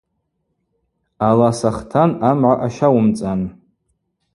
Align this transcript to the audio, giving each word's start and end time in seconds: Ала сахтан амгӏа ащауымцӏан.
Ала 1.27 1.49
сахтан 1.59 2.11
амгӏа 2.29 2.53
ащауымцӏан. 2.65 3.41